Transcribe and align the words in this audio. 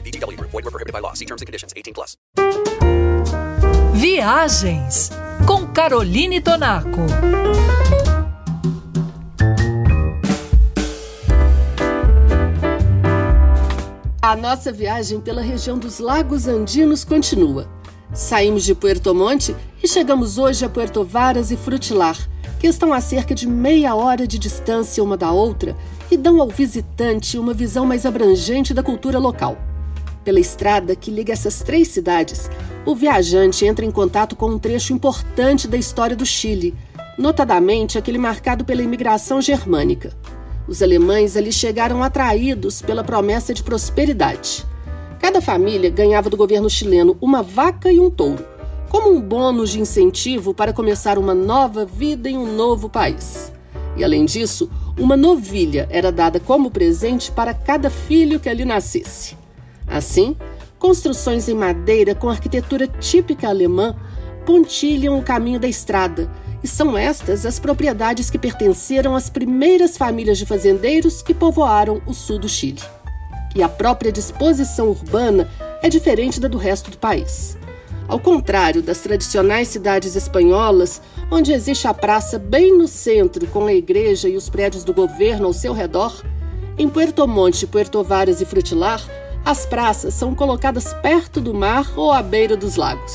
VGW 0.00 0.36
Group. 0.36 0.50
Void 0.50 0.64
were 0.64 0.70
prohibited 0.70 0.92
by 0.92 1.00
law. 1.00 1.14
See 1.14 1.26
terms 1.26 1.42
and 1.42 1.46
conditions. 1.46 1.72
18 1.76 1.94
plus. 1.94 2.16
Viagens 3.94 5.10
com 5.46 5.66
Caroline 5.66 6.40
Tonaco. 6.40 7.06
A 14.22 14.36
nossa 14.36 14.70
viagem 14.70 15.20
pela 15.20 15.42
região 15.42 15.78
dos 15.78 15.98
Lagos 15.98 16.46
Andinos 16.46 17.04
continua. 17.04 17.68
Saímos 18.12 18.64
de 18.64 18.74
Puerto 18.74 19.14
Monte 19.14 19.56
e 19.82 19.88
chegamos 19.88 20.38
hoje 20.38 20.64
a 20.64 20.68
Puerto 20.68 21.04
Varas 21.04 21.50
e 21.50 21.56
Frutilar, 21.56 22.16
que 22.58 22.66
estão 22.66 22.92
a 22.92 23.00
cerca 23.00 23.34
de 23.34 23.48
meia 23.48 23.94
hora 23.94 24.26
de 24.26 24.38
distância 24.38 25.02
uma 25.02 25.16
da 25.16 25.32
outra 25.32 25.76
e 26.10 26.16
dão 26.16 26.40
ao 26.40 26.48
visitante 26.48 27.38
uma 27.38 27.52
visão 27.52 27.84
mais 27.84 28.06
abrangente 28.06 28.72
da 28.72 28.82
cultura 28.82 29.18
local. 29.18 29.58
Pela 30.24 30.38
estrada 30.38 30.94
que 30.94 31.10
liga 31.10 31.32
essas 31.32 31.62
três 31.62 31.88
cidades, 31.88 32.50
o 32.84 32.94
viajante 32.94 33.64
entra 33.64 33.84
em 33.84 33.90
contato 33.90 34.36
com 34.36 34.50
um 34.50 34.58
trecho 34.58 34.92
importante 34.92 35.66
da 35.66 35.78
história 35.78 36.14
do 36.14 36.26
Chile, 36.26 36.74
notadamente 37.16 37.96
aquele 37.96 38.18
marcado 38.18 38.64
pela 38.64 38.82
imigração 38.82 39.40
germânica. 39.40 40.12
Os 40.68 40.82
alemães 40.82 41.36
ali 41.36 41.50
chegaram 41.50 42.02
atraídos 42.02 42.82
pela 42.82 43.02
promessa 43.02 43.54
de 43.54 43.62
prosperidade. 43.62 44.64
Cada 45.18 45.40
família 45.40 45.90
ganhava 45.90 46.30
do 46.30 46.36
governo 46.36 46.68
chileno 46.68 47.16
uma 47.20 47.42
vaca 47.42 47.90
e 47.90 47.98
um 47.98 48.10
touro, 48.10 48.44
como 48.88 49.10
um 49.10 49.20
bônus 49.20 49.70
de 49.70 49.80
incentivo 49.80 50.52
para 50.52 50.72
começar 50.72 51.18
uma 51.18 51.34
nova 51.34 51.84
vida 51.84 52.28
em 52.28 52.36
um 52.36 52.54
novo 52.54 52.88
país. 52.88 53.52
E 53.96 54.04
além 54.04 54.24
disso, 54.24 54.70
uma 54.98 55.16
novilha 55.16 55.88
era 55.90 56.12
dada 56.12 56.38
como 56.38 56.70
presente 56.70 57.32
para 57.32 57.52
cada 57.52 57.90
filho 57.90 58.38
que 58.38 58.48
ali 58.48 58.64
nascesse. 58.64 59.39
Assim, 59.90 60.36
construções 60.78 61.48
em 61.48 61.54
madeira 61.54 62.14
com 62.14 62.30
arquitetura 62.30 62.86
típica 62.86 63.48
alemã 63.48 63.96
pontilham 64.46 65.18
o 65.18 65.22
caminho 65.22 65.60
da 65.60 65.68
estrada, 65.68 66.30
e 66.62 66.68
são 66.68 66.96
estas 66.96 67.44
as 67.44 67.58
propriedades 67.58 68.30
que 68.30 68.38
pertenceram 68.38 69.16
às 69.16 69.28
primeiras 69.28 69.96
famílias 69.96 70.38
de 70.38 70.46
fazendeiros 70.46 71.22
que 71.22 71.34
povoaram 71.34 72.00
o 72.06 72.14
sul 72.14 72.38
do 72.38 72.48
Chile. 72.48 72.80
E 73.54 73.62
a 73.62 73.68
própria 73.68 74.12
disposição 74.12 74.88
urbana 74.88 75.48
é 75.82 75.88
diferente 75.88 76.38
da 76.38 76.48
do 76.48 76.58
resto 76.58 76.90
do 76.90 76.98
país. 76.98 77.56
Ao 78.06 78.18
contrário 78.18 78.82
das 78.82 78.98
tradicionais 79.00 79.68
cidades 79.68 80.16
espanholas, 80.16 81.00
onde 81.30 81.52
existe 81.52 81.86
a 81.86 81.94
praça 81.94 82.38
bem 82.38 82.76
no 82.76 82.88
centro, 82.88 83.46
com 83.46 83.66
a 83.66 83.72
igreja 83.72 84.28
e 84.28 84.36
os 84.36 84.48
prédios 84.48 84.84
do 84.84 84.92
governo 84.92 85.46
ao 85.46 85.52
seu 85.52 85.72
redor, 85.72 86.22
em 86.76 86.88
Puerto 86.88 87.26
Monte, 87.26 87.66
Puerto 87.66 88.02
Varas 88.02 88.40
e 88.40 88.44
Frutilar, 88.44 89.00
as 89.44 89.66
praças 89.66 90.14
são 90.14 90.34
colocadas 90.34 90.92
perto 90.94 91.40
do 91.40 91.54
mar 91.54 91.92
ou 91.96 92.12
à 92.12 92.22
beira 92.22 92.56
dos 92.56 92.76
lagos. 92.76 93.14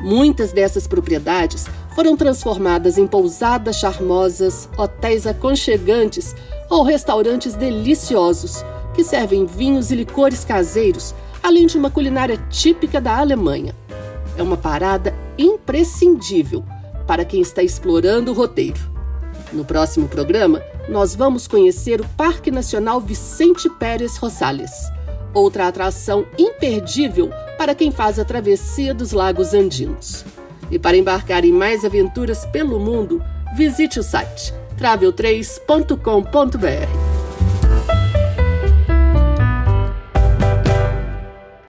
Muitas 0.00 0.52
dessas 0.52 0.86
propriedades 0.86 1.66
foram 1.94 2.16
transformadas 2.16 2.96
em 2.96 3.06
pousadas 3.06 3.76
charmosas, 3.76 4.68
hotéis 4.76 5.26
aconchegantes 5.26 6.34
ou 6.68 6.82
restaurantes 6.82 7.54
deliciosos 7.54 8.64
que 8.94 9.04
servem 9.04 9.44
vinhos 9.44 9.90
e 9.90 9.96
licores 9.96 10.44
caseiros, 10.44 11.14
além 11.42 11.66
de 11.66 11.76
uma 11.76 11.90
culinária 11.90 12.38
típica 12.48 13.00
da 13.00 13.18
Alemanha. 13.18 13.74
É 14.36 14.42
uma 14.42 14.56
parada 14.56 15.14
imprescindível 15.36 16.64
para 17.06 17.24
quem 17.24 17.40
está 17.40 17.62
explorando 17.62 18.30
o 18.30 18.34
roteiro. 18.34 18.80
No 19.52 19.64
próximo 19.64 20.08
programa, 20.08 20.62
nós 20.88 21.14
vamos 21.14 21.46
conhecer 21.48 22.00
o 22.00 22.08
Parque 22.16 22.50
Nacional 22.50 23.00
Vicente 23.00 23.68
Pérez 23.68 24.16
Rosales, 24.16 24.70
outra 25.34 25.68
atração 25.68 26.26
imperdível 26.38 27.30
para 27.58 27.74
quem 27.74 27.90
faz 27.90 28.18
a 28.18 28.24
travessia 28.24 28.94
dos 28.94 29.12
Lagos 29.12 29.54
Andinos. 29.54 30.24
E 30.70 30.78
para 30.78 30.96
embarcar 30.96 31.44
em 31.44 31.52
mais 31.52 31.84
aventuras 31.84 32.46
pelo 32.46 32.78
mundo, 32.78 33.22
visite 33.56 33.98
o 33.98 34.02
site 34.02 34.54
travel3.com.br. 34.78 37.09